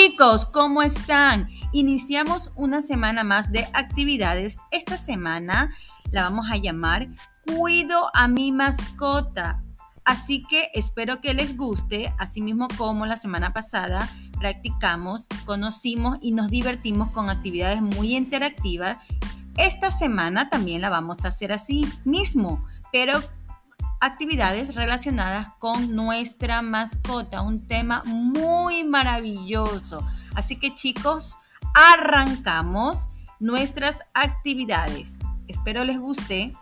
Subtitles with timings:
[0.00, 1.48] Chicos, ¿cómo están?
[1.72, 4.58] Iniciamos una semana más de actividades.
[4.70, 5.74] Esta semana
[6.12, 7.08] la vamos a llamar
[7.44, 9.64] Cuido a mi mascota.
[10.04, 14.08] Así que espero que les guste, así mismo como la semana pasada
[14.38, 18.98] practicamos, conocimos y nos divertimos con actividades muy interactivas.
[19.56, 23.20] Esta semana también la vamos a hacer así mismo, pero
[24.00, 30.06] actividades relacionadas con nuestra mascota, un tema muy maravilloso.
[30.34, 31.36] Así que chicos,
[31.74, 33.08] arrancamos
[33.40, 35.18] nuestras actividades.
[35.46, 36.54] Espero les guste.